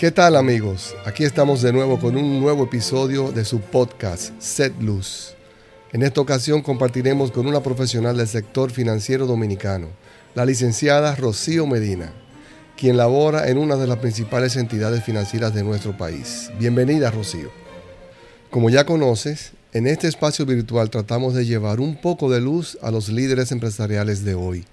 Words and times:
¿Qué 0.00 0.10
tal 0.10 0.34
amigos? 0.36 0.94
Aquí 1.04 1.24
estamos 1.24 1.60
de 1.60 1.74
nuevo 1.74 2.00
con 2.00 2.16
un 2.16 2.40
nuevo 2.40 2.64
episodio 2.64 3.32
de 3.32 3.44
su 3.44 3.60
podcast 3.60 4.32
Set 4.40 4.72
Luz. 4.80 5.34
En 5.92 6.02
esta 6.02 6.22
ocasión 6.22 6.62
compartiremos 6.62 7.30
con 7.30 7.46
una 7.46 7.62
profesional 7.62 8.16
del 8.16 8.26
sector 8.26 8.70
financiero 8.70 9.26
dominicano, 9.26 9.88
la 10.34 10.46
licenciada 10.46 11.14
Rocío 11.16 11.66
Medina, 11.66 12.14
quien 12.78 12.96
labora 12.96 13.50
en 13.50 13.58
una 13.58 13.76
de 13.76 13.86
las 13.86 13.98
principales 13.98 14.56
entidades 14.56 15.04
financieras 15.04 15.52
de 15.52 15.64
nuestro 15.64 15.94
país. 15.94 16.50
Bienvenida 16.58 17.10
Rocío. 17.10 17.50
Como 18.48 18.70
ya 18.70 18.86
conoces, 18.86 19.52
en 19.74 19.86
este 19.86 20.08
espacio 20.08 20.46
virtual 20.46 20.88
tratamos 20.88 21.34
de 21.34 21.44
llevar 21.44 21.78
un 21.78 22.00
poco 22.00 22.30
de 22.30 22.40
luz 22.40 22.78
a 22.80 22.90
los 22.90 23.10
líderes 23.10 23.52
empresariales 23.52 24.24
de 24.24 24.34
hoy 24.34 24.64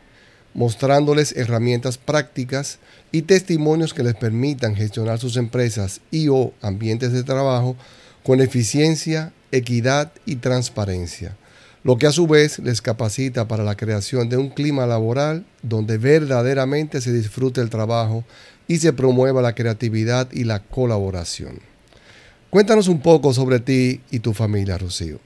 mostrándoles 0.58 1.38
herramientas 1.38 2.00
prácticas 2.00 2.80
y 3.12 3.22
testimonios 3.22 3.94
que 3.94 4.02
les 4.02 4.16
permitan 4.16 4.76
gestionar 4.76 5.20
sus 5.20 5.38
empresas 5.38 6.02
y 6.10 6.30
o 6.30 6.52
ambientes 6.64 7.14
de 7.14 7.24
trabajo 7.24 7.78
con 8.24 8.42
eficiencia, 8.42 9.32
equidad 9.52 10.12
y 10.26 10.38
transparencia, 10.38 11.38
lo 11.84 12.00
que 12.00 12.08
a 12.08 12.12
su 12.12 12.26
vez 12.26 12.58
les 12.58 12.82
capacita 12.82 13.48
para 13.48 13.64
la 13.64 13.78
creación 13.78 14.30
de 14.30 14.38
un 14.38 14.50
clima 14.50 14.88
laboral 14.88 15.46
donde 15.62 16.00
verdaderamente 16.00 17.02
se 17.02 17.14
disfrute 17.14 17.62
el 17.62 17.70
trabajo 17.70 18.24
y 18.68 18.80
se 18.80 18.94
promueva 18.94 19.44
la 19.44 19.54
creatividad 19.54 20.28
y 20.32 20.44
la 20.44 20.64
colaboración. 20.64 21.60
Cuéntanos 22.50 22.88
un 22.88 23.00
poco 23.00 23.32
sobre 23.32 23.60
ti 23.60 24.02
y 24.10 24.20
tu 24.20 24.34
familia, 24.34 24.80
Rocío. 24.80 25.20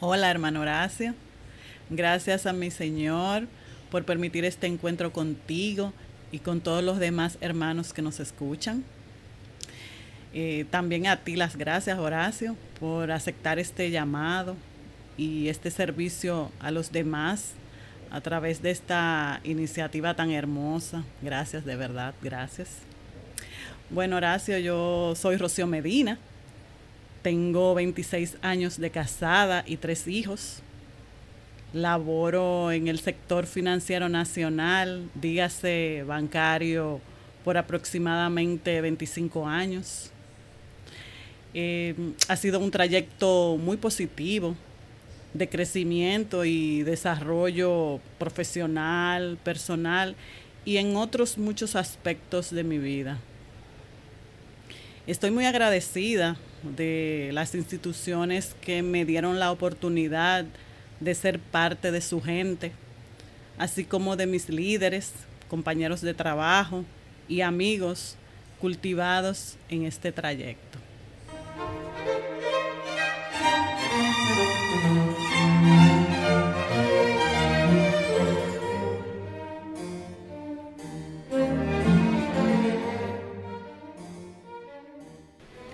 Hola, 0.00 0.32
hermano 0.32 0.62
Horacio. 0.62 1.14
Gracias 1.90 2.46
a 2.46 2.52
mi 2.52 2.72
Señor 2.72 3.46
por 3.90 4.04
permitir 4.04 4.44
este 4.44 4.66
encuentro 4.66 5.12
contigo 5.12 5.92
y 6.32 6.38
con 6.40 6.60
todos 6.60 6.82
los 6.82 6.98
demás 6.98 7.38
hermanos 7.40 7.92
que 7.92 8.02
nos 8.02 8.20
escuchan. 8.20 8.84
Eh, 10.34 10.66
también 10.70 11.06
a 11.06 11.16
ti 11.16 11.36
las 11.36 11.56
gracias, 11.56 11.98
Horacio, 11.98 12.56
por 12.78 13.10
aceptar 13.10 13.58
este 13.58 13.90
llamado 13.90 14.56
y 15.16 15.48
este 15.48 15.70
servicio 15.70 16.50
a 16.60 16.70
los 16.70 16.92
demás 16.92 17.52
a 18.10 18.20
través 18.20 18.60
de 18.62 18.70
esta 18.70 19.40
iniciativa 19.44 20.14
tan 20.14 20.30
hermosa. 20.30 21.04
Gracias, 21.22 21.64
de 21.64 21.76
verdad, 21.76 22.14
gracias. 22.22 22.68
Bueno, 23.88 24.16
Horacio, 24.16 24.58
yo 24.58 25.14
soy 25.16 25.36
Rocío 25.36 25.66
Medina, 25.66 26.18
tengo 27.22 27.74
26 27.74 28.36
años 28.42 28.78
de 28.78 28.90
casada 28.90 29.64
y 29.66 29.76
tres 29.78 30.06
hijos 30.06 30.62
laboro 31.76 32.72
en 32.72 32.88
el 32.88 32.98
sector 32.98 33.46
financiero 33.46 34.08
nacional, 34.08 35.08
dígase 35.14 36.04
bancario, 36.06 37.00
por 37.44 37.58
aproximadamente 37.58 38.80
25 38.80 39.46
años. 39.46 40.10
Eh, 41.54 41.94
ha 42.28 42.36
sido 42.36 42.58
un 42.58 42.70
trayecto 42.70 43.56
muy 43.56 43.76
positivo 43.76 44.56
de 45.32 45.48
crecimiento 45.48 46.44
y 46.44 46.82
desarrollo 46.82 48.00
profesional, 48.18 49.38
personal 49.44 50.16
y 50.64 50.78
en 50.78 50.96
otros 50.96 51.38
muchos 51.38 51.76
aspectos 51.76 52.50
de 52.50 52.64
mi 52.64 52.78
vida. 52.78 53.18
Estoy 55.06 55.30
muy 55.30 55.44
agradecida 55.44 56.36
de 56.76 57.30
las 57.32 57.54
instituciones 57.54 58.56
que 58.60 58.82
me 58.82 59.04
dieron 59.04 59.38
la 59.38 59.52
oportunidad 59.52 60.46
ser 61.14 61.38
parte 61.38 61.90
de 61.90 62.00
su 62.00 62.20
gente, 62.20 62.72
así 63.58 63.84
como 63.84 64.16
de 64.16 64.26
mis 64.26 64.48
líderes, 64.48 65.12
compañeros 65.48 66.00
de 66.00 66.14
trabajo 66.14 66.84
y 67.28 67.40
amigos 67.40 68.16
cultivados 68.60 69.56
en 69.68 69.84
este 69.84 70.12
trayecto. 70.12 70.78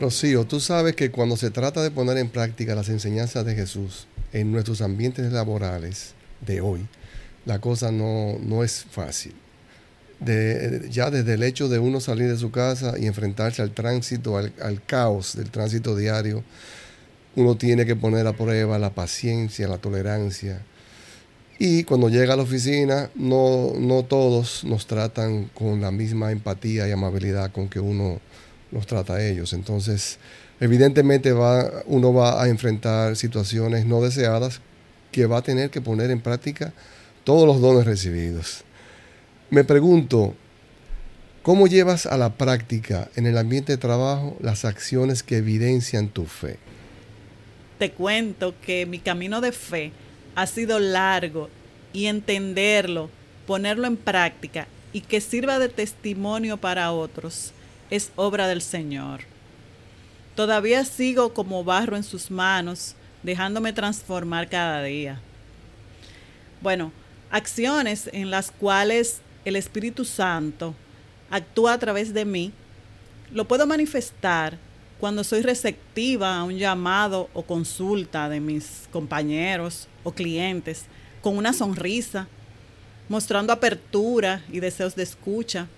Rocío, 0.02 0.44
tú 0.44 0.58
sabes 0.58 0.96
que 0.96 1.12
cuando 1.12 1.36
se 1.36 1.52
trata 1.52 1.80
de 1.80 1.92
poner 1.92 2.16
en 2.16 2.28
práctica 2.28 2.74
las 2.74 2.88
enseñanzas 2.88 3.46
de 3.46 3.54
Jesús, 3.54 4.08
en 4.32 4.52
nuestros 4.52 4.80
ambientes 4.80 5.32
laborales 5.32 6.14
de 6.40 6.60
hoy, 6.60 6.86
la 7.44 7.60
cosa 7.60 7.92
no, 7.92 8.38
no 8.40 8.64
es 8.64 8.84
fácil. 8.90 9.34
Ya 10.90 11.10
desde 11.10 11.34
el 11.34 11.42
hecho 11.42 11.68
de 11.68 11.80
uno 11.80 12.00
salir 12.00 12.28
de 12.28 12.36
su 12.36 12.52
casa 12.52 12.94
y 12.96 13.06
enfrentarse 13.06 13.60
al 13.60 13.72
tránsito, 13.72 14.36
al, 14.36 14.82
caos 14.86 15.36
del 15.36 15.50
tránsito 15.50 15.96
diario, 15.96 16.44
uno 17.34 17.56
tiene 17.56 17.84
que 17.86 17.96
poner 17.96 18.26
a 18.26 18.32
prueba 18.32 18.78
la 18.78 18.94
paciencia, 18.94 19.66
la 19.66 19.78
tolerancia. 19.78 20.62
Y 21.58 21.82
cuando 21.84 22.08
llega 22.08 22.34
a 22.34 22.36
la 22.36 22.44
oficina, 22.44 23.10
no, 23.16 23.72
no 23.76 24.04
todos 24.04 24.62
nos 24.62 24.86
tratan 24.86 25.50
con 25.54 25.80
la 25.80 25.90
misma 25.90 26.30
empatía 26.30 26.88
y 26.88 26.92
amabilidad 26.92 27.50
con 27.50 27.68
que 27.68 27.80
uno 27.80 28.20
los 28.72 28.86
trata 28.86 29.14
a 29.14 29.24
ellos. 29.24 29.52
Entonces, 29.52 30.18
evidentemente 30.60 31.32
va, 31.32 31.82
uno 31.86 32.12
va 32.12 32.42
a 32.42 32.48
enfrentar 32.48 33.16
situaciones 33.16 33.86
no 33.86 34.00
deseadas 34.00 34.60
que 35.12 35.26
va 35.26 35.38
a 35.38 35.42
tener 35.42 35.70
que 35.70 35.80
poner 35.80 36.10
en 36.10 36.20
práctica 36.20 36.72
todos 37.24 37.46
los 37.46 37.60
dones 37.60 37.84
recibidos. 37.84 38.64
Me 39.50 39.64
pregunto, 39.64 40.34
¿cómo 41.42 41.66
llevas 41.66 42.06
a 42.06 42.16
la 42.16 42.34
práctica 42.34 43.10
en 43.14 43.26
el 43.26 43.36
ambiente 43.36 43.72
de 43.72 43.78
trabajo 43.78 44.36
las 44.40 44.64
acciones 44.64 45.22
que 45.22 45.36
evidencian 45.36 46.08
tu 46.08 46.24
fe? 46.24 46.58
Te 47.78 47.90
cuento 47.90 48.54
que 48.64 48.86
mi 48.86 48.98
camino 48.98 49.40
de 49.40 49.52
fe 49.52 49.92
ha 50.34 50.46
sido 50.46 50.78
largo 50.78 51.50
y 51.92 52.06
entenderlo, 52.06 53.10
ponerlo 53.46 53.86
en 53.86 53.96
práctica 53.96 54.66
y 54.94 55.02
que 55.02 55.20
sirva 55.20 55.58
de 55.58 55.68
testimonio 55.68 56.56
para 56.56 56.92
otros 56.92 57.52
es 57.92 58.10
obra 58.16 58.48
del 58.48 58.62
Señor. 58.62 59.20
Todavía 60.34 60.82
sigo 60.86 61.34
como 61.34 61.62
barro 61.62 61.94
en 61.94 62.02
sus 62.02 62.30
manos, 62.30 62.94
dejándome 63.22 63.74
transformar 63.74 64.48
cada 64.48 64.82
día. 64.82 65.20
Bueno, 66.62 66.90
acciones 67.30 68.08
en 68.14 68.30
las 68.30 68.50
cuales 68.50 69.20
el 69.44 69.56
Espíritu 69.56 70.06
Santo 70.06 70.74
actúa 71.30 71.74
a 71.74 71.78
través 71.78 72.14
de 72.14 72.24
mí, 72.24 72.50
lo 73.30 73.46
puedo 73.46 73.66
manifestar 73.66 74.56
cuando 74.98 75.22
soy 75.22 75.42
receptiva 75.42 76.38
a 76.38 76.44
un 76.44 76.56
llamado 76.56 77.28
o 77.34 77.42
consulta 77.42 78.30
de 78.30 78.40
mis 78.40 78.88
compañeros 78.90 79.86
o 80.02 80.12
clientes 80.12 80.86
con 81.20 81.36
una 81.36 81.52
sonrisa, 81.52 82.26
mostrando 83.10 83.52
apertura 83.52 84.42
y 84.50 84.60
deseos 84.60 84.96
de 84.96 85.02
escucha, 85.02 85.68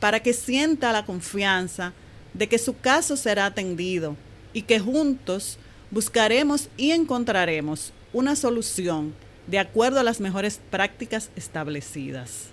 para 0.00 0.20
que 0.20 0.32
sienta 0.32 0.92
la 0.92 1.04
confianza 1.04 1.92
de 2.34 2.48
que 2.48 2.58
su 2.58 2.78
caso 2.78 3.16
será 3.16 3.46
atendido 3.46 4.16
y 4.52 4.62
que 4.62 4.78
juntos 4.78 5.58
buscaremos 5.90 6.68
y 6.76 6.92
encontraremos 6.92 7.92
una 8.12 8.36
solución 8.36 9.14
de 9.46 9.58
acuerdo 9.58 10.00
a 10.00 10.02
las 10.02 10.20
mejores 10.20 10.60
prácticas 10.70 11.30
establecidas. 11.36 12.46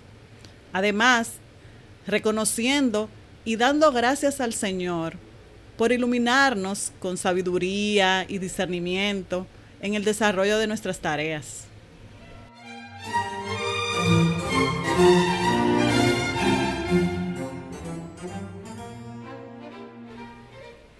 Además, 0.72 1.32
reconociendo 2.06 3.08
y 3.44 3.56
dando 3.56 3.92
gracias 3.92 4.40
al 4.40 4.52
Señor 4.52 5.14
por 5.76 5.92
iluminarnos 5.92 6.92
con 7.00 7.16
sabiduría 7.16 8.24
y 8.28 8.38
discernimiento 8.38 9.46
en 9.80 9.94
el 9.94 10.04
desarrollo 10.04 10.58
de 10.58 10.66
nuestras 10.66 11.00
tareas. 11.00 11.64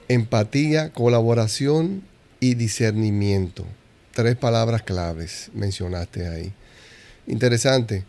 Empatía, 0.08 0.90
colaboración 0.90 2.02
y 2.40 2.54
discernimiento. 2.54 3.64
Tres 4.12 4.36
palabras 4.36 4.82
claves 4.82 5.50
mencionaste 5.52 6.28
ahí. 6.28 6.52
Interesante. 7.26 8.04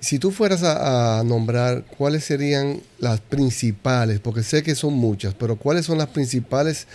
Si 0.00 0.18
tú 0.18 0.30
fueras 0.30 0.62
a, 0.62 1.22
nombrar 1.24 1.84
cuáles 1.96 2.24
serían 2.24 2.80
las 2.98 3.20
principales, 3.20 4.20
porque 4.20 4.42
sé 4.42 4.62
que 4.62 4.74
son 4.74 4.94
muchas, 4.94 5.34
pero 5.34 5.56
cuáles 5.56 5.86
son 5.86 5.98
las 5.98 6.08
principales 6.08 6.86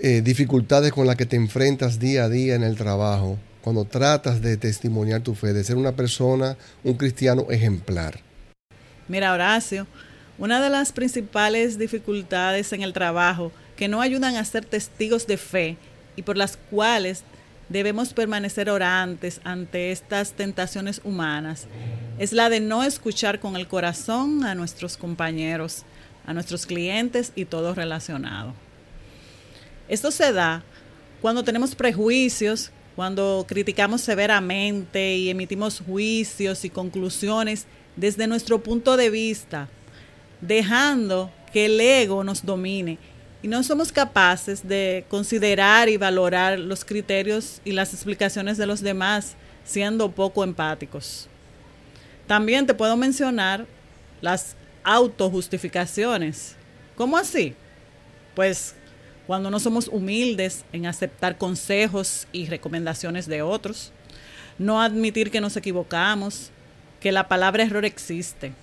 eh, 0.00 0.22
dificultades 0.22 0.92
con 0.92 1.06
las 1.06 1.16
que 1.16 1.26
te 1.26 1.36
enfrentas 1.36 1.98
día 1.98 2.24
a 2.24 2.28
día 2.28 2.54
en 2.54 2.62
el 2.62 2.76
trabajo, 2.76 3.38
cuando 3.60 3.84
tratas 3.84 4.40
de 4.40 4.56
testimoniar 4.56 5.20
tu 5.20 5.34
fe, 5.34 5.52
de 5.52 5.64
ser 5.64 5.76
una 5.76 5.92
persona, 5.92 6.56
un 6.82 6.94
cristiano 6.94 7.46
ejemplar. 7.50 8.20
Mira, 9.06 9.32
Horacio, 9.32 9.86
una 10.38 10.62
de 10.62 10.70
las 10.70 10.92
principales 10.92 11.78
dificultades 11.78 12.72
en 12.72 12.82
el 12.82 12.92
trabajo 12.92 13.52
que 13.76 13.88
no 13.88 14.00
ayudan 14.00 14.36
a 14.36 14.44
ser 14.44 14.64
testigos 14.64 15.26
de 15.26 15.36
fe 15.36 15.76
y 16.16 16.22
por 16.22 16.36
las 16.36 16.56
cuales 16.56 17.24
debemos 17.68 18.12
permanecer 18.12 18.70
orantes 18.70 19.40
ante 19.44 19.90
estas 19.90 20.32
tentaciones 20.32 21.00
humanas 21.04 21.66
es 22.18 22.32
la 22.32 22.48
de 22.48 22.60
no 22.60 22.84
escuchar 22.84 23.40
con 23.40 23.56
el 23.56 23.66
corazón 23.66 24.44
a 24.44 24.54
nuestros 24.54 24.96
compañeros, 24.96 25.82
a 26.26 26.32
nuestros 26.34 26.66
clientes 26.66 27.32
y 27.34 27.44
todo 27.46 27.74
relacionado. 27.74 28.54
Esto 29.88 30.10
se 30.10 30.32
da 30.32 30.62
cuando 31.20 31.42
tenemos 31.42 31.74
prejuicios, 31.74 32.70
cuando 32.94 33.44
criticamos 33.48 34.02
severamente 34.02 35.16
y 35.16 35.30
emitimos 35.30 35.80
juicios 35.80 36.64
y 36.64 36.70
conclusiones 36.70 37.66
desde 37.96 38.26
nuestro 38.26 38.62
punto 38.62 38.96
de 38.96 39.10
vista, 39.10 39.68
dejando 40.40 41.30
que 41.52 41.66
el 41.66 41.80
ego 41.80 42.24
nos 42.24 42.44
domine 42.44 42.98
y 43.44 43.48
no 43.48 43.62
somos 43.62 43.92
capaces 43.92 44.66
de 44.66 45.04
considerar 45.10 45.90
y 45.90 45.98
valorar 45.98 46.58
los 46.58 46.82
criterios 46.82 47.60
y 47.62 47.72
las 47.72 47.92
explicaciones 47.92 48.56
de 48.56 48.64
los 48.64 48.80
demás, 48.80 49.34
siendo 49.66 50.10
poco 50.10 50.44
empáticos. 50.44 51.28
También 52.26 52.66
te 52.66 52.72
puedo 52.72 52.96
mencionar 52.96 53.66
las 54.22 54.56
autojustificaciones. 54.82 56.56
¿Cómo 56.96 57.18
así? 57.18 57.54
Pues 58.34 58.76
cuando 59.26 59.50
no 59.50 59.60
somos 59.60 59.88
humildes 59.88 60.64
en 60.72 60.86
aceptar 60.86 61.36
consejos 61.36 62.26
y 62.32 62.46
recomendaciones 62.46 63.26
de 63.26 63.42
otros, 63.42 63.92
no 64.58 64.80
admitir 64.80 65.30
que 65.30 65.42
nos 65.42 65.58
equivocamos, 65.58 66.50
que 66.98 67.12
la 67.12 67.28
palabra 67.28 67.64
error 67.64 67.84
existe. 67.84 68.54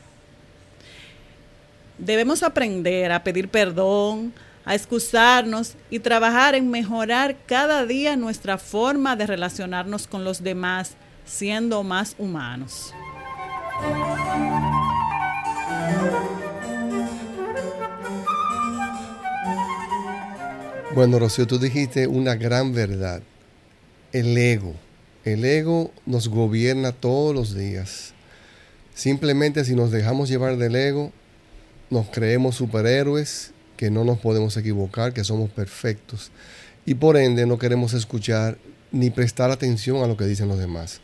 Debemos 1.99 2.41
aprender 2.41 3.11
a 3.11 3.23
pedir 3.23 3.47
perdón, 3.47 4.33
a 4.65 4.75
excusarnos 4.75 5.75
y 5.89 5.99
trabajar 5.99 6.55
en 6.55 6.69
mejorar 6.69 7.37
cada 7.45 7.85
día 7.85 8.15
nuestra 8.15 8.57
forma 8.57 9.15
de 9.15 9.27
relacionarnos 9.27 10.07
con 10.07 10.23
los 10.23 10.43
demás, 10.43 10.91
siendo 11.25 11.83
más 11.83 12.15
humanos. 12.17 12.93
Bueno, 20.93 21.19
Rocío, 21.19 21.47
tú 21.47 21.57
dijiste 21.57 22.07
una 22.07 22.35
gran 22.35 22.73
verdad. 22.73 23.21
El 24.11 24.37
ego. 24.37 24.75
El 25.23 25.45
ego 25.45 25.91
nos 26.05 26.27
gobierna 26.27 26.91
todos 26.91 27.33
los 27.33 27.55
días. 27.55 28.13
Simplemente 28.93 29.63
si 29.63 29.73
nos 29.73 29.91
dejamos 29.91 30.27
llevar 30.27 30.57
del 30.57 30.75
ego, 30.75 31.13
nos 31.89 32.09
creemos 32.09 32.55
superhéroes, 32.55 33.51
que 33.81 33.89
no 33.89 34.03
nos 34.03 34.19
podemos 34.19 34.55
equivocar, 34.57 35.11
que 35.11 35.23
somos 35.23 35.49
perfectos. 35.49 36.29
Y 36.85 36.93
por 36.93 37.17
ende 37.17 37.47
no 37.47 37.57
queremos 37.57 37.93
escuchar 37.93 38.59
ni 38.91 39.09
prestar 39.09 39.49
atención 39.49 40.03
a 40.03 40.07
lo 40.07 40.15
que 40.15 40.25
dicen 40.25 40.49
los 40.49 40.59
demás. 40.59 41.01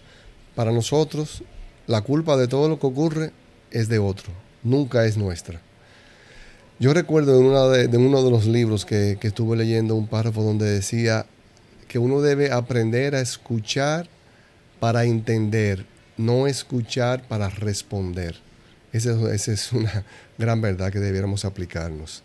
Para 0.54 0.72
nosotros, 0.72 1.42
la 1.88 2.02
culpa 2.02 2.38
de 2.38 2.48
todo 2.48 2.70
lo 2.70 2.80
que 2.80 2.86
ocurre 2.86 3.32
es 3.72 3.90
de 3.90 3.98
otro, 3.98 4.32
nunca 4.62 5.08
es 5.08 5.18
nuestra. 5.18 5.60
Yo 6.78 6.94
recuerdo 6.94 7.40
en 7.40 7.48
una 7.48 7.66
de, 7.66 7.98
uno 7.98 8.22
de 8.22 8.30
los 8.30 8.46
libros 8.46 8.86
que, 8.86 9.18
que 9.20 9.30
estuve 9.30 9.58
leyendo 9.58 9.96
un 9.96 10.06
párrafo 10.06 10.44
donde 10.44 10.70
decía 10.70 11.26
que 11.88 11.98
uno 11.98 12.22
debe 12.22 12.52
aprender 12.52 13.16
a 13.16 13.22
escuchar 13.22 14.08
para 14.80 15.06
entender, 15.06 15.88
no 16.16 16.46
escuchar 16.46 17.28
para 17.28 17.50
responder. 17.50 18.36
Esa, 18.94 19.34
esa, 19.34 19.52
es 19.52 19.74
una 19.74 20.06
gran 20.38 20.62
verdad 20.62 20.92
que 20.92 21.00
debiéramos 21.00 21.44
aplicarnos. 21.44 22.22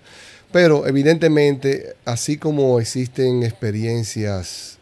Pero 0.53 0.87
evidentemente, 0.87 1.97
así 2.05 2.37
como 2.37 2.79
existen 2.79 3.43
experiencias 3.43 4.79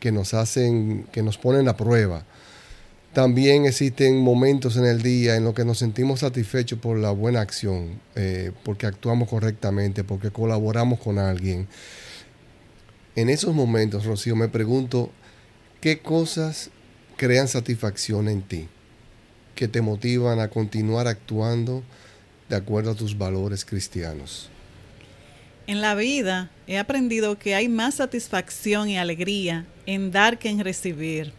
que 0.00 0.12
nos 0.12 0.32
hacen, 0.32 1.06
que 1.10 1.22
nos 1.22 1.38
ponen 1.38 1.68
a 1.68 1.76
prueba, 1.76 2.24
también 3.12 3.66
existen 3.66 4.18
momentos 4.18 4.76
en 4.76 4.84
el 4.84 5.02
día 5.02 5.34
en 5.34 5.44
los 5.44 5.54
que 5.54 5.64
nos 5.64 5.78
sentimos 5.78 6.20
satisfechos 6.20 6.78
por 6.78 6.96
la 6.96 7.10
buena 7.10 7.40
acción, 7.40 8.00
eh, 8.14 8.52
porque 8.64 8.86
actuamos 8.86 9.28
correctamente, 9.28 10.04
porque 10.04 10.30
colaboramos 10.30 11.00
con 11.00 11.18
alguien. 11.18 11.66
En 13.16 13.28
esos 13.28 13.54
momentos, 13.54 14.04
Rocío, 14.04 14.36
me 14.36 14.48
pregunto, 14.48 15.10
¿qué 15.80 15.98
cosas 15.98 16.70
crean 17.16 17.48
satisfacción 17.48 18.28
en 18.28 18.42
ti? 18.42 18.68
que 19.58 19.66
te 19.66 19.80
motivan 19.80 20.38
a 20.38 20.46
continuar 20.46 21.08
actuando 21.08 21.82
de 22.48 22.54
acuerdo 22.54 22.92
a 22.92 22.94
tus 22.94 23.18
valores 23.18 23.64
cristianos? 23.64 24.50
En 25.68 25.82
la 25.82 25.94
vida 25.94 26.48
he 26.66 26.78
aprendido 26.78 27.38
que 27.38 27.54
hay 27.54 27.68
más 27.68 27.96
satisfacción 27.96 28.88
y 28.88 28.96
alegría 28.96 29.66
en 29.84 30.10
dar 30.10 30.38
que 30.38 30.48
en 30.48 30.64
recibir 30.64 31.30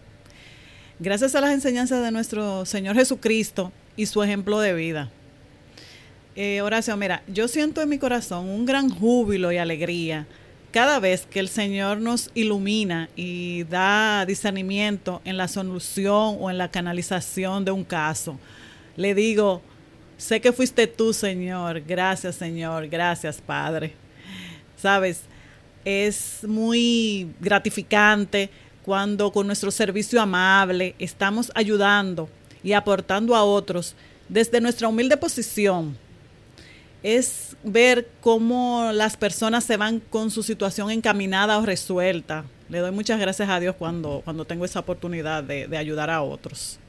gracias 0.99 1.33
a 1.33 1.41
las 1.41 1.51
enseñanzas 1.51 2.03
de 2.03 2.11
nuestro 2.11 2.63
Señor 2.63 2.95
Jesucristo 2.95 3.71
y 3.97 4.05
su 4.05 4.21
ejemplo 4.21 4.59
de 4.59 4.75
vida. 4.75 5.09
Eh, 6.35 6.61
Horacio, 6.61 6.95
mira, 6.95 7.23
yo 7.27 7.47
siento 7.47 7.81
en 7.81 7.89
mi 7.89 7.97
corazón 7.97 8.47
un 8.47 8.67
gran 8.67 8.91
júbilo 8.91 9.51
y 9.51 9.57
alegría 9.57 10.27
cada 10.69 10.99
vez 10.99 11.25
que 11.25 11.39
el 11.39 11.49
Señor 11.49 11.97
nos 11.99 12.29
ilumina 12.35 13.09
y 13.15 13.63
da 13.63 14.27
discernimiento 14.27 15.23
en 15.25 15.37
la 15.37 15.47
solución 15.47 16.37
o 16.39 16.51
en 16.51 16.59
la 16.59 16.69
canalización 16.69 17.65
de 17.65 17.71
un 17.71 17.83
caso. 17.83 18.37
Le 18.95 19.15
digo, 19.15 19.63
sé 20.17 20.39
que 20.39 20.53
fuiste 20.53 20.85
tú, 20.85 21.13
Señor. 21.13 21.81
Gracias, 21.81 22.35
Señor. 22.35 22.87
Gracias, 22.89 23.41
Padre. 23.41 23.95
Sabes, 24.81 25.21
es 25.83 26.43
muy 26.47 27.33
gratificante 27.39 28.49
cuando 28.83 29.31
con 29.31 29.45
nuestro 29.45 29.71
servicio 29.71 30.21
amable 30.21 30.95
estamos 30.99 31.51
ayudando 31.53 32.29
y 32.63 32.73
aportando 32.73 33.35
a 33.35 33.43
otros 33.43 33.95
desde 34.29 34.61
nuestra 34.61 34.87
humilde 34.87 35.17
posición. 35.17 35.97
Es 37.03 37.55
ver 37.63 38.09
cómo 38.21 38.91
las 38.93 39.17
personas 39.17 39.63
se 39.63 39.77
van 39.77 39.99
con 39.99 40.31
su 40.31 40.43
situación 40.43 40.91
encaminada 40.91 41.57
o 41.57 41.65
resuelta. 41.65 42.45
Le 42.69 42.79
doy 42.79 42.91
muchas 42.91 43.19
gracias 43.19 43.49
a 43.49 43.59
Dios 43.59 43.75
cuando, 43.77 44.21
cuando 44.23 44.45
tengo 44.45 44.65
esa 44.65 44.79
oportunidad 44.79 45.43
de, 45.43 45.67
de 45.67 45.77
ayudar 45.77 46.09
a 46.09 46.21
otros. 46.21 46.79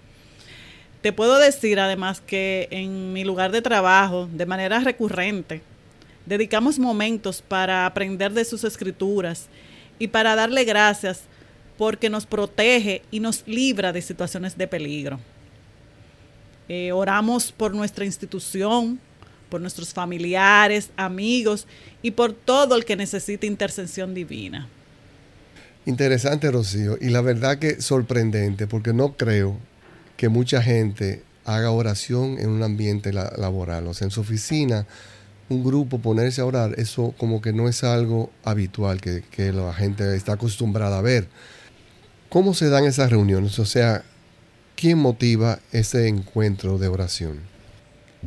Te 1.01 1.13
puedo 1.13 1.39
decir 1.39 1.81
además 1.81 2.21
que 2.21 2.69
en 2.71 3.13
mi 3.13 3.25
lugar 3.25 3.53
de 3.53 3.63
trabajo, 3.63 4.29
de 4.33 4.47
manera 4.47 4.81
recurrente, 4.81 5.63
dedicamos 6.31 6.79
momentos 6.79 7.43
para 7.43 7.87
aprender 7.87 8.33
de 8.33 8.45
sus 8.45 8.63
escrituras 8.63 9.49
y 9.99 10.07
para 10.07 10.37
darle 10.37 10.65
gracias 10.65 11.23
porque 11.77 12.09
nos 12.09 12.25
protege 12.25 13.03
y 13.11 13.19
nos 13.19 13.43
libra 13.49 13.93
de 13.93 14.01
situaciones 14.01 14.57
de 14.57 14.69
peligro. 14.69 15.19
Eh, 16.69 16.93
oramos 16.93 17.51
por 17.51 17.75
nuestra 17.75 18.05
institución, 18.05 19.01
por 19.49 19.61
nuestros 19.61 19.93
familiares, 19.93 20.91
amigos 20.97 21.67
y 22.01 22.13
por 22.13 22.33
todo 22.33 22.77
el 22.77 22.85
que 22.85 22.95
necesite 22.95 23.49
intercesión 23.49 24.15
divina. 24.15 24.69
Interesante, 25.85 26.49
Rocío, 26.49 26.97
y 27.01 27.09
la 27.09 27.23
verdad 27.23 27.59
que 27.59 27.81
sorprendente, 27.81 28.69
porque 28.69 28.93
no 28.93 29.17
creo 29.17 29.57
que 30.17 30.29
mucha 30.29 30.63
gente 30.63 31.25
haga 31.45 31.73
oración 31.73 32.39
en 32.39 32.51
un 32.51 32.63
ambiente 32.63 33.13
laboral, 33.13 33.89
o 33.89 33.95
sea, 33.95 34.05
en 34.05 34.13
su 34.13 34.21
oficina, 34.21 34.87
un 35.51 35.65
grupo 35.65 35.99
ponerse 35.99 36.41
a 36.41 36.47
orar, 36.47 36.75
eso 36.79 37.13
como 37.19 37.43
que 37.43 37.53
no 37.53 37.69
es 37.69 37.83
algo 37.83 38.31
habitual 38.45 39.01
que, 39.01 39.53
la 39.53 39.75
gente 39.75 40.17
está 40.17 40.35
acostumbrada 40.35 40.99
a 40.99 41.03
ver. 41.03 41.27
¿Cómo 42.29 42.55
se 42.55 42.69
dan 42.69 42.85
esas 42.85 43.11
reuniones? 43.11 43.59
O 43.59 43.67
sea, 43.67 44.05
¿quién 44.77 44.99
motiva 44.99 45.59
ese 45.73 46.07
encuentro 46.07 46.79
de 46.79 46.87
oración? 46.87 47.41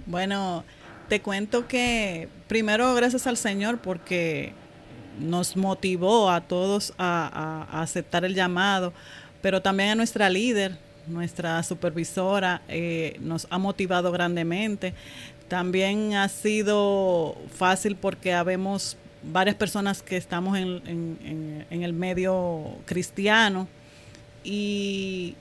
Bueno, 0.06 0.66
te 1.08 1.22
cuento 1.22 1.66
que 1.66 2.28
primero 2.50 2.94
gracias 2.94 3.26
al 3.26 3.38
Señor 3.38 3.80
porque 3.80 4.54
nos 5.18 5.56
motivó 5.56 6.30
a 6.30 6.42
todos 6.42 6.94
a, 6.98 7.68
aceptar 7.72 8.26
el 8.26 8.36
llamado, 8.36 8.92
pero 9.42 9.62
también 9.62 9.92
a 9.92 9.96
nuestra 9.96 10.30
líder, 10.30 10.78
nuestra 11.08 11.64
supervisora, 11.64 12.62
eh, 12.68 13.16
nos 13.22 13.48
ha 13.50 13.58
motivado 13.58 14.12
grandemente. 14.12 14.94
También 15.54 16.16
ha 16.16 16.30
sido 16.30 17.38
fácil 17.56 17.96
porque 17.96 18.34
habemos 18.34 18.98
varias 19.22 19.56
personas 19.56 20.02
que 20.02 20.18
estamos 20.18 20.58
en 20.58 21.68
el 21.70 21.94
medio 21.94 22.76
cristiano 22.88 23.68
y 24.44 25.36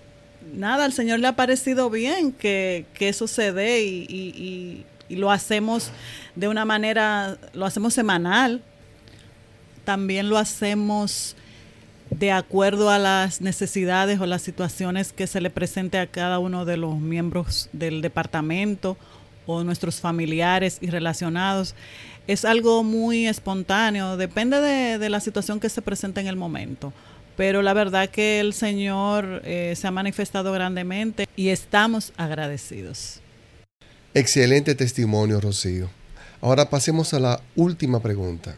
nada, 0.54 0.85
al 0.85 0.92
Señor 0.92 1.21
le 1.21 1.28
ha 1.28 1.37
parecido 1.37 1.88
bien 1.88 2.31
que, 2.31 2.85
eso 3.00 3.26
se 3.26 3.52
dé 3.52 3.83
y, 3.83 4.85
lo 5.09 5.31
hacemos 5.31 5.90
de 6.37 6.49
una 6.49 6.66
manera, 6.66 7.38
lo 7.54 7.64
hacemos 7.64 7.95
semanal, 7.95 8.61
también 9.85 10.28
lo 10.28 10.37
hacemos 10.37 11.37
de 12.11 12.33
acuerdo 12.33 12.90
a 12.90 12.99
las 12.99 13.40
necesidades 13.40 14.21
o 14.21 14.26
las 14.26 14.42
situaciones 14.42 15.14
que 15.14 15.26
se 15.26 15.40
le 15.40 15.49
presente 15.49 15.99
a 15.99 16.07
cada 16.07 16.38
uno 16.38 16.66
de 16.66 16.76
los 16.76 16.99
miembros 16.99 17.71
del 17.73 18.02
departamento 18.02 18.99
o 19.47 19.65
nuestros 19.65 20.01
familiares 20.01 20.79
y 20.81 20.89
relacionados. 20.89 21.75
Es 22.27 22.45
algo 22.45 22.85
muy 22.85 23.27
espontáneo, 23.27 24.17
depende 24.17 24.61
de, 24.61 24.99
de 24.99 25.09
la 25.11 25.21
situación 25.21 25.61
que 25.61 25.69
se 25.69 25.83
presente 25.83 26.21
en 26.21 26.29
el 26.29 26.37
momento 26.37 26.93
pero 27.37 27.63
la 27.63 27.75
verdad 27.75 28.11
que 28.11 28.41
el 28.41 28.53
Señor 28.53 29.43
eh, 29.45 29.75
se 29.77 29.87
ha 29.87 29.91
manifestado 29.91 30.53
grandemente 30.53 31.27
y 31.37 31.49
estamos 31.49 32.13
agradecidos. 32.17 33.21
Excelente 34.15 34.75
testimonio, 34.75 35.41
Rocío. 35.41 35.89
Ahora 36.41 36.69
pasemos 36.69 37.15
a 37.15 37.21
la 37.21 37.41
última 37.57 38.01
pregunta. 38.03 38.57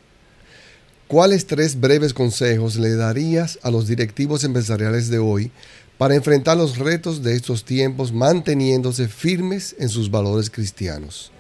¿Cuáles 1.07 1.47
tres 1.47 1.79
breves 1.79 2.15
consejos 2.15 2.77
le 2.77 2.97
darías 2.97 3.59
a 3.63 3.71
los 3.71 3.87
directivos 3.87 4.43
empresariales 4.43 5.11
de 5.11 5.19
hoy 5.19 5.53
para 5.99 6.15
enfrentar 6.15 6.57
los 6.57 6.79
retos 6.79 7.23
de 7.23 7.35
estos 7.35 7.65
tiempos 7.65 8.13
manteniéndose 8.13 9.09
firmes 9.09 9.75
en 9.79 9.89
sus 9.89 10.11
valores 10.11 10.51
cristianos? 10.51 11.31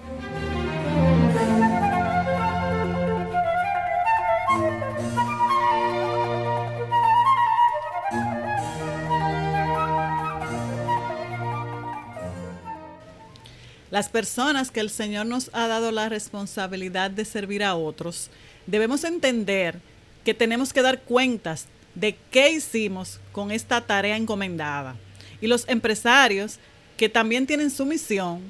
Las 13.94 14.08
personas 14.08 14.72
que 14.72 14.80
el 14.80 14.90
Señor 14.90 15.26
nos 15.26 15.50
ha 15.52 15.68
dado 15.68 15.92
la 15.92 16.08
responsabilidad 16.08 17.12
de 17.12 17.24
servir 17.24 17.62
a 17.62 17.76
otros, 17.76 18.28
debemos 18.66 19.04
entender 19.04 19.78
que 20.24 20.34
tenemos 20.34 20.72
que 20.72 20.82
dar 20.82 21.02
cuentas 21.02 21.66
de 21.94 22.16
qué 22.30 22.50
hicimos 22.50 23.20
con 23.32 23.50
esta 23.50 23.80
tarea 23.80 24.16
encomendada. 24.16 24.96
Y 25.40 25.46
los 25.46 25.68
empresarios 25.68 26.58
que 26.96 27.08
también 27.08 27.46
tienen 27.46 27.70
su 27.70 27.86
misión, 27.86 28.40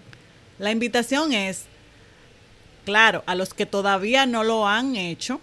la 0.59 0.71
invitación 0.71 1.33
es, 1.33 1.65
claro, 2.85 3.23
a 3.27 3.35
los 3.35 3.55
que 3.55 3.67
todavía 3.67 4.27
no 4.27 4.45
lo 4.45 4.69
han 4.69 4.97
hecho, 4.97 5.41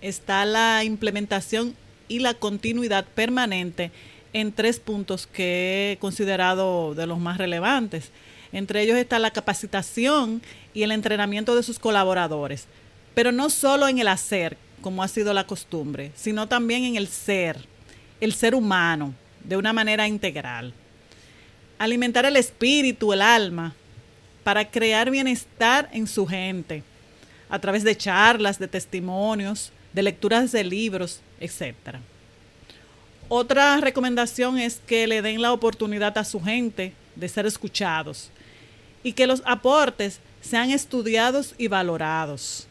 está 0.00 0.44
la 0.44 0.84
implementación 0.84 1.74
y 2.08 2.18
la 2.18 2.34
continuidad 2.34 3.04
permanente 3.04 3.90
en 4.32 4.52
tres 4.52 4.80
puntos 4.80 5.26
que 5.26 5.92
he 5.92 5.98
considerado 5.98 6.94
de 6.94 7.06
los 7.06 7.18
más 7.18 7.38
relevantes. 7.38 8.10
Entre 8.52 8.82
ellos 8.82 8.96
está 8.96 9.18
la 9.18 9.32
capacitación 9.32 10.42
y 10.74 10.82
el 10.82 10.92
entrenamiento 10.92 11.56
de 11.56 11.62
sus 11.62 11.78
colaboradores, 11.78 12.66
pero 13.14 13.32
no 13.32 13.50
solo 13.50 13.88
en 13.88 13.98
el 13.98 14.08
hacer, 14.08 14.56
como 14.84 15.02
ha 15.02 15.08
sido 15.08 15.32
la 15.32 15.46
costumbre, 15.46 16.12
sino 16.14 16.46
también 16.46 16.84
en 16.84 16.96
el 16.96 17.08
ser, 17.08 17.56
el 18.20 18.34
ser 18.34 18.54
humano, 18.54 19.14
de 19.42 19.56
una 19.56 19.72
manera 19.72 20.06
integral. 20.06 20.74
Alimentar 21.78 22.26
el 22.26 22.36
espíritu, 22.36 23.10
el 23.14 23.22
alma, 23.22 23.74
para 24.42 24.70
crear 24.70 25.10
bienestar 25.10 25.88
en 25.90 26.06
su 26.06 26.26
gente, 26.26 26.82
a 27.48 27.58
través 27.58 27.82
de 27.82 27.96
charlas, 27.96 28.58
de 28.58 28.68
testimonios, 28.68 29.72
de 29.94 30.02
lecturas 30.02 30.52
de 30.52 30.62
libros, 30.62 31.22
etc. 31.40 31.96
Otra 33.30 33.78
recomendación 33.78 34.58
es 34.58 34.82
que 34.86 35.06
le 35.06 35.22
den 35.22 35.40
la 35.40 35.54
oportunidad 35.54 36.18
a 36.18 36.24
su 36.24 36.42
gente 36.42 36.92
de 37.16 37.30
ser 37.30 37.46
escuchados 37.46 38.28
y 39.02 39.14
que 39.14 39.26
los 39.26 39.40
aportes 39.46 40.20
sean 40.42 40.68
estudiados 40.68 41.54
y 41.56 41.68
valorados. 41.68 42.68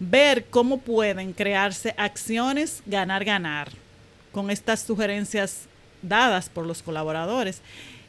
Ver 0.00 0.44
cómo 0.50 0.78
pueden 0.78 1.32
crearse 1.32 1.94
acciones 1.96 2.82
ganar-ganar 2.86 3.70
con 4.32 4.50
estas 4.50 4.82
sugerencias 4.82 5.66
dadas 6.02 6.48
por 6.48 6.66
los 6.66 6.82
colaboradores. 6.82 7.60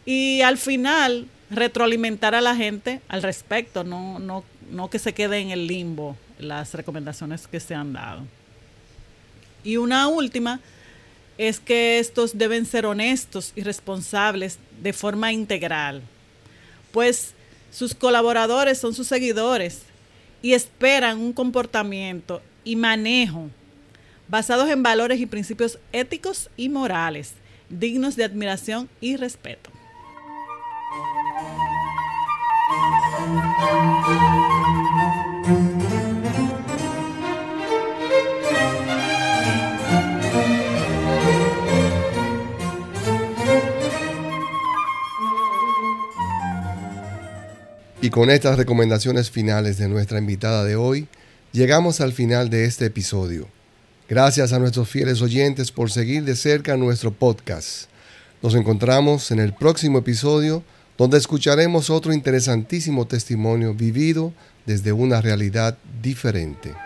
Y 0.05 0.41
al 0.41 0.57
final, 0.57 1.27
retroalimentar 1.49 2.35
a 2.35 2.41
la 2.41 2.55
gente 2.55 3.01
al 3.07 3.23
respecto, 3.23 3.83
no, 3.83 4.19
no, 4.19 4.43
no 4.71 4.89
que 4.89 4.99
se 4.99 5.13
quede 5.13 5.39
en 5.39 5.51
el 5.51 5.67
limbo 5.67 6.17
las 6.39 6.73
recomendaciones 6.73 7.47
que 7.47 7.59
se 7.59 7.75
han 7.75 7.93
dado. 7.93 8.23
Y 9.63 9.77
una 9.77 10.07
última 10.07 10.59
es 11.37 11.59
que 11.59 11.99
estos 11.99 12.37
deben 12.37 12.65
ser 12.65 12.85
honestos 12.85 13.51
y 13.55 13.61
responsables 13.61 14.59
de 14.81 14.93
forma 14.93 15.31
integral 15.31 16.01
pues 16.95 17.33
sus 17.73 17.93
colaboradores 17.93 18.77
son 18.77 18.93
sus 18.93 19.07
seguidores 19.07 19.81
y 20.45 20.53
esperan 20.53 21.21
un 21.21 21.33
comportamiento 21.33 22.39
y 22.63 22.75
manejo 22.75 23.49
basados 24.27 24.69
en 24.69 24.83
valores 24.83 25.19
y 25.19 25.25
principios 25.25 25.79
éticos 25.91 26.51
y 26.55 26.69
morales, 26.69 27.33
dignos 27.67 28.15
de 28.15 28.25
admiración 28.25 28.87
y 29.01 29.17
respeto. 29.17 29.71
Y 48.05 48.11
con 48.11 48.29
estas 48.29 48.55
recomendaciones 48.55 49.31
finales 49.31 49.79
de 49.79 49.89
nuestra 49.89 50.19
invitada 50.19 50.63
de 50.63 50.75
hoy, 50.75 51.07
llegamos 51.53 52.01
al 52.01 52.13
final 52.13 52.51
de 52.51 52.65
este 52.65 52.85
episodio. 52.85 53.47
Gracias 54.07 54.53
a 54.53 54.59
nuestros 54.59 54.87
fieles 54.87 55.23
oyentes 55.23 55.71
por 55.71 55.89
seguir 55.89 56.23
de 56.23 56.35
cerca 56.35 56.77
nuestro 56.77 57.09
podcast. 57.11 57.89
Nos 58.43 58.53
encontramos 58.53 59.31
en 59.31 59.39
el 59.39 59.55
próximo 59.55 59.97
episodio 59.97 60.63
donde 60.99 61.17
escucharemos 61.17 61.89
otro 61.89 62.13
interesantísimo 62.13 63.07
testimonio 63.07 63.73
vivido 63.73 64.33
desde 64.67 64.91
una 64.91 65.19
realidad 65.19 65.75
diferente. 66.03 66.84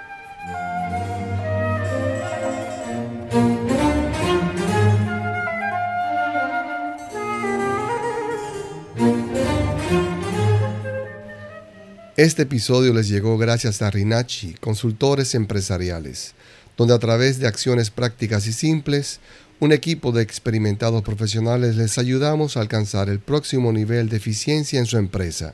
Este 12.20 12.42
episodio 12.42 12.92
les 12.94 13.08
llegó 13.08 13.38
gracias 13.38 13.82
a 13.82 13.90
Rinachi, 13.90 14.56
consultores 14.56 15.36
empresariales, 15.36 16.34
donde 16.76 16.94
a 16.94 17.00
través 17.00 17.40
de 17.40 17.48
acciones 17.48 17.92
prácticas 17.92 18.46
y 18.46 18.52
simples, 18.52 19.22
un 19.62 19.72
equipo 19.72 20.12
de 20.12 20.22
experimentados 20.22 21.02
profesionales 21.02 21.78
les 21.78 21.98
ayudamos 21.98 22.58
a 22.58 22.60
alcanzar 22.60 23.08
el 23.08 23.20
próximo 23.20 23.72
nivel 23.72 24.10
de 24.10 24.18
eficiencia 24.18 24.80
en 24.80 24.86
su 24.86 24.98
empresa. 24.98 25.54